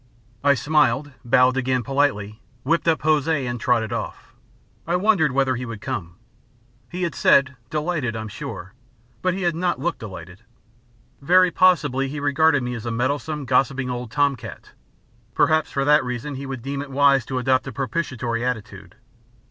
I 0.43 0.55
smiled, 0.55 1.11
bowed 1.23 1.57
again 1.57 1.83
politely, 1.83 2.41
whipped 2.63 2.87
up 2.87 3.03
Hosea 3.03 3.47
and 3.47 3.59
trotted 3.61 3.93
off. 3.93 4.33
I 4.87 4.95
wondered 4.95 5.31
whether 5.31 5.55
he 5.55 5.63
would 5.63 5.79
come. 5.79 6.15
He 6.89 7.03
had 7.03 7.13
said: 7.13 7.55
"Delighted, 7.69 8.15
I'm 8.15 8.27
sure," 8.27 8.73
but 9.21 9.35
he 9.35 9.43
had 9.43 9.53
not 9.53 9.79
looked 9.79 9.99
delighted. 9.99 10.41
Very 11.21 11.51
possibly 11.51 12.07
he 12.07 12.19
regarded 12.19 12.63
me 12.63 12.73
as 12.73 12.87
a 12.87 12.91
meddlesome, 12.91 13.45
gossiping 13.45 13.91
old 13.91 14.09
tom 14.09 14.35
cat. 14.35 14.71
Perhaps 15.35 15.69
for 15.71 15.85
that 15.85 16.03
reason 16.03 16.33
he 16.33 16.47
would 16.47 16.63
deem 16.63 16.81
it 16.81 16.89
wise 16.89 17.23
to 17.27 17.37
adopt 17.37 17.67
a 17.67 17.71
propitiatory 17.71 18.43
attitude. 18.43 18.95